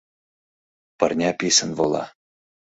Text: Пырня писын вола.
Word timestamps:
Пырня 0.97 1.31
писын 1.39 1.71
вола. 1.77 2.05